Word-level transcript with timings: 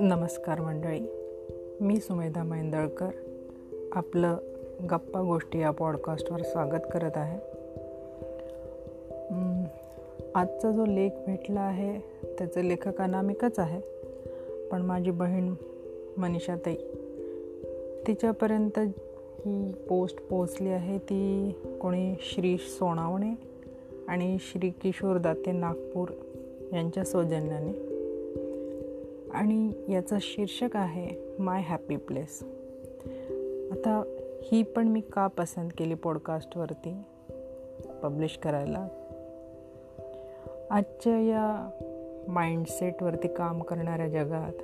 नमस्कार 0.00 0.60
मंडळी. 0.60 1.00
मी 1.80 1.96
सुमेधा 1.96 2.42
मैंदळकर 2.42 3.08
आपलं 3.92 4.36
गप्पा 4.90 5.20
गोष्टी 5.20 5.58
या 5.58 5.70
पॉडकास्टवर 5.70 6.42
स्वागत 6.42 6.80
करत 6.92 7.10
आहे. 7.14 7.38
आजचा 10.34 10.70
जो 10.70 10.86
लेख 10.86 11.10
भेटला 11.26 11.60
आहे 11.60 11.98
त्याचं 12.38 12.60
लेखक 12.60 13.00
अनामिकच 13.00 13.58
आहे. 13.58 13.80
पण 14.68 14.82
माझी 14.82 15.10
बहीण 15.10 15.54
मनीषाताई 16.16 16.76
तिच्यापर्यंत 18.06 18.78
ही 18.78 19.72
पोस्ट 19.88 20.28
पोचली 20.28 20.68
आहे 20.68 20.98
ती 20.98 21.54
कोणी 21.80 22.14
श्री 22.20 22.56
सोनावणे 22.58 23.34
आणि 24.08 24.36
श्री 24.40 24.70
किशोर 24.70 25.18
दाते 25.18 25.52
नागपूर 25.52 26.08
यांच्या 26.72 27.04
सौजन्याने. 27.04 27.83
आणि 29.34 29.72
याचं 29.88 30.16
शीर्षक 30.20 30.76
आहे 30.76 31.36
माय 31.38 31.62
हॅपी 31.62 31.96
प्लेस 31.96 32.42
आता 33.72 34.02
ही 34.42 34.62
पण 34.62 34.88
मी 34.88 35.00
का 35.00 35.26
पसंत 35.26 35.70
केली 35.78 35.94
पॉडकास्टवरती 35.94 36.96
पब्लिश 38.02 38.38
करायला? 38.42 38.88
आजच्या 40.70 41.20
या 41.20 41.70
माइंडसेटवरती 42.28 43.28
काम 43.28 43.62
करणाऱ्या 43.62 44.08
जगात 44.08 44.62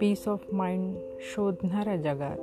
पीस 0.00 0.28
ऑफ 0.28 0.46
माइंड 0.52 0.96
शोधणाऱ्या 1.20 1.96
जगात 1.96 2.38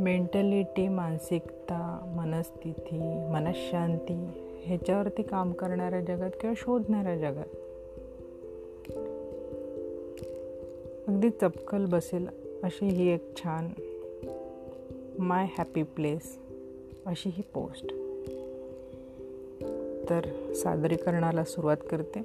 मेंटॅलिटी 0.00 0.88
मानसिकता 0.88 2.12
मनस्थिती 2.16 2.98
मनशांती 3.32 4.28
ह्याच्यावरती 4.64 5.22
काम 5.22 5.52
करणाऱ्या 5.52 6.00
जगात 6.00 6.30
किंवा 6.40 6.54
शोधणाऱ्या 6.56 7.18
जगात 7.18 7.56
अगदी 11.08 11.30
चपकल 11.30 11.84
बसेल 11.84 12.26
अशी 12.64 12.86
ही 12.86 13.08
एक 13.08 13.34
छान 13.36 13.68
माय 15.18 15.46
हॅपी 15.58 15.82
प्लेस 15.82 16.38
अशी 17.06 17.30
ही 17.32 17.42
पोस्ट. 17.54 17.84
तर 20.10 20.52
सादरीकरणाला 20.54 21.44
सुरुवात 21.44 21.76
करते. 21.90 22.20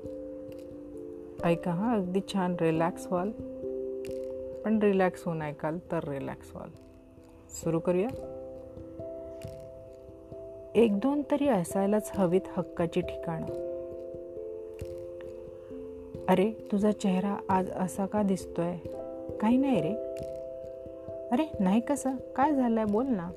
ऐका 1.44 1.71
हा 1.71 1.95
अगदी 1.95 2.19
छान 2.33 2.55
रिलॅक्स 2.61 3.08
व्हाल 3.11 3.31
पण 4.66 4.80
रिलॅक्स 4.80 5.23
होऊन 5.25 5.41
ऐकाल 5.41 5.77
तर 5.91 6.09
रिलॅक्स 6.09 6.55
व्हाल 6.55 6.69
सुरू 7.49 7.80
करूया. 7.80 8.09
एक 10.75 10.99
दोन 10.99 11.21
तरी 11.31 11.47
असायलाच 11.47 12.11
हवीत 12.14 12.41
हक्काची 12.58 13.02
ठिकाणं. 13.02 13.68
अरे 16.30 16.52
तुझा 16.72 16.91
चेहरा 16.91 17.38
आज 17.49 17.72
असा 17.72 18.05
का 18.05 18.23
दिसतोय? 18.23 18.75
काही 19.41 19.58
नाही 19.58 19.81
रे. 19.81 19.95
अरे 21.31 21.52
नाही 21.59 21.81
कसं? 21.81 22.16
काय 22.36 22.55
झालंय? 22.55 22.86
बोल 22.86 23.05
ना. 23.08 23.31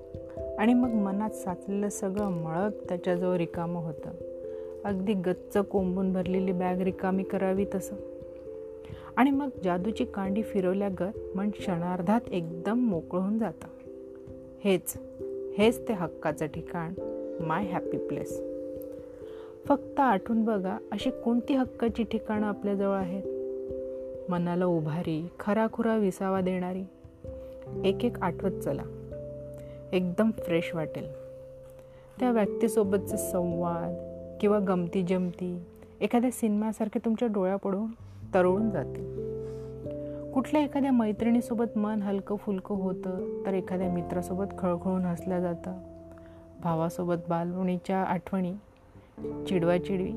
आणि 0.59 0.75
मग 0.75 0.89
मनात 0.89 1.31
साचलेलं 1.31 1.89
सगळं 1.89 2.29
मळत 2.29 2.73
त्याच्याजवळ 2.89 3.37
रिकामं 3.37 3.81
होतं. 3.85 4.11
अगदी 4.85 5.15
गच्च 5.15 5.57
कोंबून 5.57 6.13
भरलेली 6.13 6.53
बॅग 6.53 6.81
रिकामी 6.81 7.23
करावी 7.23 7.65
तसं. 7.75 7.97
आणि 9.17 9.31
मग 9.31 9.49
जादूची 9.65 10.05
कांडी 10.05 10.43
फिरवल्यागत 10.43 11.37
मन 11.37 11.51
क्षणार्धात 11.51 12.21
एकदम 12.33 12.79
मोकळं 12.79 13.21
होऊन 13.21 13.39
जातं. 13.39 13.67
हेच 14.65 14.95
हेच 15.59 15.89
ते 15.89 15.93
हक्काचं 15.93 16.47
ठिकाण. 16.47 16.95
माय 17.41 17.65
हॅपी 17.67 17.99
प्लेस 17.99 18.52
फक्त 19.69 20.01
आठवून 20.01 20.45
बघा 20.45 20.79
अशी 20.93 21.11
कोणती 21.11 21.55
हक्काची 21.55 22.03
ठिकाणं 22.03 22.47
आपल्याजवळ 22.47 22.97
आहेत. 22.97 23.23
मनाला 24.31 24.67
उभारी 24.67 25.29
खराखुरा 25.41 25.97
विसावा 25.97 26.41
देणारी. 26.41 26.85
एक 27.85 28.05
एक 28.05 28.21
आठवत 28.21 28.51
चला. 28.51 28.83
एकदम 29.93 30.31
फ्रेश 30.31 30.75
वाटेल. 30.75 31.13
त्या 32.21 32.31
व्यक्तीसोबतचे 32.31 33.17
संवाद 33.17 33.95
किंवा 34.41 34.59
गमती 34.59 35.03
जमती 35.03 35.65
एखाद्या 36.01 36.31
सिनेमासारखे 36.31 36.99
तुमच्या 37.05 37.29
डोळ्यापडून 37.29 37.87
तरळून 38.35 38.71
जातील. 38.71 39.33
कुठल्या 40.33 40.63
एखाद्या 40.63 40.93
मैत्रिणीसोबत 40.93 41.79
मन 41.79 42.03
हलकं 42.03 42.37
फुलकं 42.37 42.75
होतं 42.75 43.43
तर 43.47 43.55
एखाद्या 43.55 43.91
मित्रासोबत 43.91 44.45
खळखळून 44.59 45.05
हसलं 45.05 45.41
जातं. 45.41 45.79
भावासोबत 46.63 47.17
बालवणीच्या 47.29 47.99
आठवणी 47.99 48.53
चिडवाचिडवी. 49.21 50.13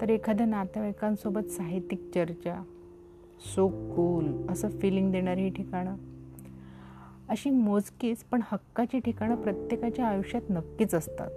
तर 0.00 0.10
एखाद्या 0.10 0.46
नातेवाईकांसोबत 0.46 1.50
साहित्यिक 1.50 2.10
चर्चा 2.14 2.62
सो 3.54 3.68
कूल 3.68 4.46
असं 4.48 4.68
फिलिंग 4.68 5.12
देणारी 5.12 5.42
ही 5.42 5.50
ठिकाणं. 5.50 5.96
अशी 7.28 7.50
मोजकीच 7.50 8.18
पण 8.18 8.40
हक्काची 8.44 8.98
ठिकाणं 8.98 9.36
प्रत्येकाच्या 9.36 10.06
आयुष्यात 10.06 10.42
नक्कीच 10.50 10.94
असतात. 10.94 11.30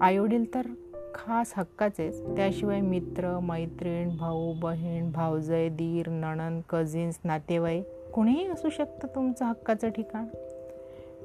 आईवडील 0.00 0.54
तर 0.54 0.66
खास 1.14 1.52
हक्काचेच. 1.56 2.22
त्याशिवाय 2.22 2.80
मित्र 2.80 3.38
मैत्रीण 3.38 4.16
भाऊ 4.16 4.52
बहीण 4.52 5.12
भावजय 5.12 5.68
दीर 5.68 6.08
नणन 6.08 6.60
कझिन्स 6.60 7.18
नातेवाईक 7.24 7.84
कोणीही 8.14 8.46
असू 8.46 8.68
शकतं 8.68 9.08
तुमचं 9.14 9.44
हक्काचं 9.44 9.88
ठिकाण. 9.88 10.26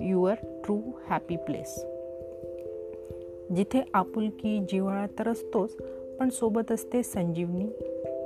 युअर 0.03 0.33
ट्रू 0.33 0.81
हॅपी 1.09 1.35
प्लेस 1.35 1.85
जिथे 3.55 3.81
आपुलकी 3.93 4.65
जिव्हाळा 4.71 5.05
तर 5.19 5.27
असतोच 5.27 5.75
पण 6.19 6.29
सोबत 6.29 6.71
असते 6.71 7.03
संजीवनी 7.03 7.65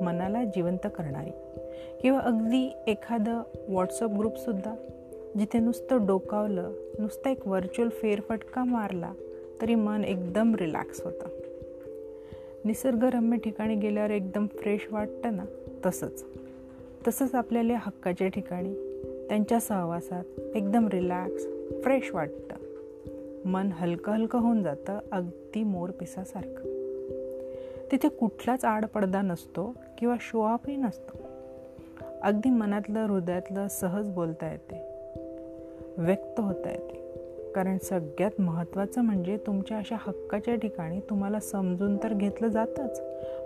मनाला 0.02 0.44
जिवंत 0.44 0.86
करणारी. 0.86 1.30
किंवा 2.02 2.19
अगदी 2.19 2.72
एखादं 2.88 3.41
व्हॉट्सअप 3.68 4.09
ग्रुपसुद्धा 4.09 4.75
जिथे 5.38 5.59
नुसतं 5.59 6.06
डोकावलं 6.06 6.72
नुसतं 7.00 7.30
एक 7.30 7.47
व्हर्च्युअल 7.47 7.90
फेरफटका 7.90 8.64
मारला 8.64 9.14
तरी 9.62 9.75
मन 9.75 10.03
एकदम 10.03 10.56
रिलॅक्स 10.56 11.02
होतं. 11.02 11.28
निसर्गरम्य 12.66 13.38
ठिकाणी 13.38 13.75
गेल्यावर 13.75 14.12
एकदम 14.12 14.47
फ्रेश 14.47 14.88
वाटतं 14.91 15.35
ना 15.35 15.46
तसंच. 15.85 16.25
तसंच 17.08 17.35
आपल्याला 17.35 17.74
हक्काच्या 17.78 18.28
ठिकाणी 18.28 18.74
त्यांच्या 19.28 19.59
सहवासात 19.59 20.40
एकदम 20.56 20.88
रिलॅक्स 20.88 21.46
फ्रेश 21.84 22.12
वाटतं. 22.14 22.65
मन 23.46 23.70
हलकं 23.72 24.12
हलकं 24.12 24.40
होऊन 24.40 24.64
जातं 24.64 25.00
अगदी 25.12 25.64
मोर 25.64 25.90
पिसासारखं. 25.90 26.76
तिथे 27.92 28.10
कुठलाच 28.10 28.66
आडपडदा 28.66 29.22
नसतो 29.22 29.76
किंवा 29.98 30.16
शोआपही 30.22 30.76
नसतो. 30.76 31.18
अगदी 32.22 32.50
मनातलं 32.50 33.00
हृदयातलं 33.00 33.68
सहज 33.68 34.10
बोलता 34.10 34.52
येते. 34.52 34.82
व्यक्त 35.98 36.40
होता 36.40 36.70
येते. 36.70 37.06
कारण 37.56 37.78
सगळ्यात 37.78 38.42
महत्त्वाचं 38.42 39.02
म्हणजे 39.02 39.38
तुमच्या 39.38 39.78
अशा 39.78 39.96
हक्काच्या 40.00 40.56
ठिकाणी 40.56 41.00
तुम्हाला 41.00 41.40
समजून 41.40 41.98
तर 41.98 42.14
घेतलं 42.14 42.48
जातंच 42.48 43.02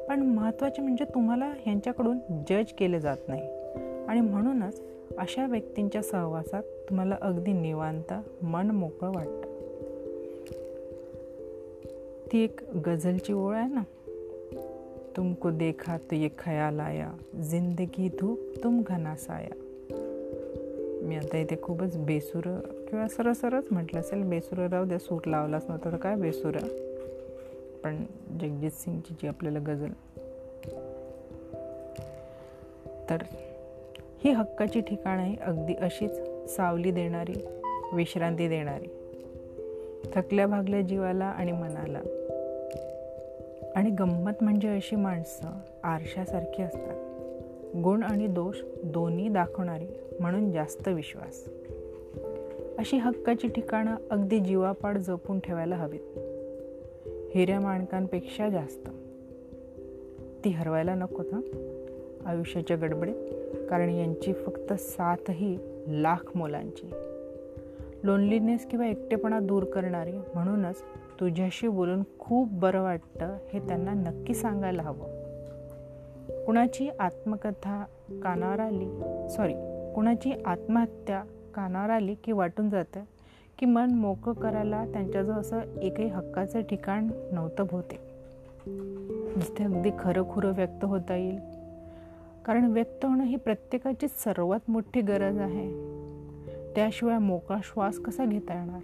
पण 0.07 0.21
महत्त्वाचे 0.21 0.81
म्हणजे 0.81 1.05
तुम्हाला 1.05 1.53
ह्यांच्याकडून 1.57 2.17
जज 2.49 2.73
केले 2.73 2.99
जात 2.99 3.17
नाही. 3.27 3.41
आणि 4.07 4.21
म्हणूनच 4.21 4.81
अशा 5.17 5.45
व्यक्तींच्या 5.45 6.01
सहवासात 6.01 6.63
तुम्हाला 6.63 7.17
अगदी 7.21 7.53
निवांत 7.53 8.13
मन 8.43 8.71
मोकळं 8.71 9.11
वाटतं. 9.11 9.48
ती 12.31 12.43
एक 12.43 12.59
गझलची 12.85 13.33
ओळ 13.33 13.55
आहे 13.55 13.73
ना? 13.73 13.83
तुमको 15.17 15.49
देखा 15.49 15.97
तो 15.97 16.15
ये 16.15 16.29
खयाल 16.39 16.79
आया 16.79 17.11
जिंदगी 17.35 18.09
धूप 18.09 18.39
तुम 18.63 18.81
घना 18.87 19.15
साया. 19.15 19.65
मी 21.03 21.15
आता 21.15 21.37
इथे 21.37 21.55
खूपच 21.61 21.97
बेसुरं 21.97 22.59
किंवा 22.59 23.07
सरसरच 23.07 23.63
म्हटलं 23.71 23.99
असेल 23.99 24.23
बेसुरं 24.23 24.67
राहू 24.67 24.85
द्या 24.85 24.99
सूट 24.99 25.27
लावलाच 25.27 25.65
नव्हता 25.69 25.91
तर 25.91 25.97
काय 25.97 26.15
बेसुरं? 26.15 26.67
पण 27.83 28.03
जगजित 28.41 28.71
सिंगची 28.71 29.13
जी 29.13 29.27
आपल्याला 29.27 29.59
गझल. 29.59 29.89
तर 33.09 33.17
ही 34.23 34.31
हक्काची 34.31 34.81
ठिकाणं 34.81 35.21
आहे 35.21 35.35
अगदी 35.35 35.73
अशीच 35.73 36.19
सावली 36.55 36.91
देणारी 36.91 37.45
विश्रांती 37.93 38.47
देणारी. 38.47 38.87
थकल्या 40.13 40.47
भागल्या 40.47 40.81
जीवाला 40.81 41.25
आणि 41.25 41.51
मनाला. 41.51 41.99
आणि 43.75 43.89
गंमत 43.89 44.31
म्हणजे 44.41 44.67
अशी 44.67 44.95
माणसं 44.95 45.47
आरशासारखी 45.83 46.63
असतात. 46.63 46.97
गुण 47.83 48.03
आणि 48.03 48.27
दोष 48.27 48.61
दोन्ही 48.83 49.29
दाखवणारी 49.29 49.87
म्हणून 50.19 50.51
जास्त 50.51 50.87
विश्वास. 50.87 51.49
अशी 52.77 52.97
हक्काची 52.97 53.47
ठिकाणं 53.47 53.95
अगदी 54.11 54.39
जीवापाड 54.39 54.97
जपून 54.97 55.39
ठेवायला 55.39 55.75
हवीत. 55.75 56.19
हिऱ्या 57.35 57.59
माणकांपेक्षा 57.59 58.49
जास्त. 58.49 58.89
ती 60.45 60.49
हरवायला 60.49 60.95
नको 60.95 61.23
ना 61.31 61.39
आयुष्याच्या 62.25 62.77
गडबडीत. 62.77 63.15
कारण 63.69 63.89
यांची 63.89 64.33
फक्त 64.33 64.73
सातही 64.73 65.57
लाख 65.87 66.37
मुलांची. 66.37 66.89
लोनलीनेस 68.03 68.65
किंवा 68.65 68.87
एकटेपणा 68.87 69.39
दूर 69.39 69.63
करणारी 69.63 70.11
म्हणूनच 70.11 70.75
तुझ्याशी 71.19 71.67
बोलून 71.67 72.03
खूप 72.19 72.51
बरं 72.51 72.81
वाटतं 72.81 73.37
हे 73.53 73.59
त्यांना 73.59 73.93
नक्की 73.93 74.33
सांगायला 74.33 74.81
हवं. 74.81 75.19
कुणाची 76.45 76.89
आत्मकथा 76.99 77.85
कानावर 78.23 78.59
आली 78.59 78.87
सॉरी 79.29 79.53
कुणाची 79.95 80.31
आत्महत्या 80.45 81.23
कानावर 81.55 81.89
आली 81.89 82.15
की 82.15 82.31
वाटून 82.31 82.69
जातं 82.69 82.99
की 83.59 83.65
मन 83.65 83.93
मोकळं 83.93 84.33
करायला 84.33 84.85
त्यांच्याजवळ 84.85 85.35
असं 85.35 85.59
एकही 85.81 86.07
हक्काचं 86.07 86.61
ठिकाण 86.61 87.09
नव्हतं 87.31 87.63
भोवते 87.63 87.95
जिथे 89.41 89.63
अगदी 89.63 89.89
खरं 89.99 90.23
खुरं 90.29 90.53
व्यक्त 90.53 90.85
होता 90.85 91.15
येईल. 91.15 91.39
कारण 92.45 92.65
व्यक्त 92.65 93.05
होणं 93.05 93.23
ही 93.23 93.35
प्रत्येकाची 93.35 94.07
सर्वात 94.07 94.69
मोठी 94.69 95.01
गरज 95.01 95.37
आहे. 95.37 95.69
त्याशिवाय 96.75 97.17
मोकळा 97.17 97.57
श्वास 97.63 97.97
कसा 97.97 98.25
घेता 98.25 98.53
येणार? 98.53 98.81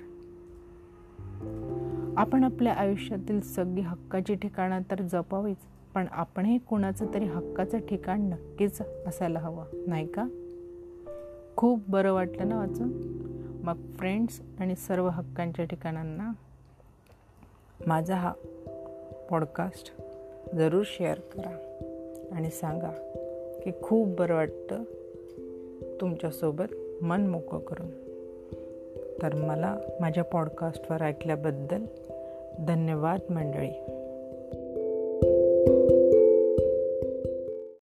आपण 2.18 2.44
आपल्या 2.44 2.74
आयुष्यातील 2.74 3.42
सगळी 3.42 3.82
हक्काची 3.82 4.36
ठिकाणं 4.36 4.82
तर 4.92 5.02
जपावीच 5.02 5.58
पण 5.94 6.06
आपणही 6.12 6.58
कुणाचं 6.58 7.06
तरी 7.14 7.26
हक्काचं 7.26 7.78
ठिकाण 7.78 8.22
नक्कीच 8.22 8.82
असायला 9.08 9.40
हवं 9.40 9.64
नाही 9.88 10.08
का? 10.08 10.28
खूप 11.56 11.80
बरं 11.88 12.14
वाटलं 12.14 12.50
ना 12.50 12.58
वाचून. 12.58 12.92
मग 13.64 13.92
फ्रेंड्स 13.92 14.42
आणि 14.60 14.76
सर्व 14.76 15.08
हक्कांच्या 15.08 15.66
ठिकाणांना 15.66 16.32
माझा 17.88 18.16
हा 18.16 18.34
पॉडकास्ट 19.30 19.96
जरूर 20.56 20.84
शेअर 20.86 21.20
करा 21.20 21.78
आणि 22.32 22.50
सांगा 22.50 22.92
की 23.64 23.72
खूप 23.82 24.08
बरं 24.08 24.36
वाटतं 24.36 24.84
तुमच्यासोबत 26.02 27.04
मन 27.04 27.28
मोकळं 27.28 27.60
करून. 27.60 27.90
तर 29.22 29.36
मला 29.36 29.78
माझ्या 30.02 30.24
पॉडकास्टवर 30.24 31.02
ऐकल्याबद्दल 31.02 31.86
धन्यवाद 32.60 33.20
मंडळी. 33.30 33.72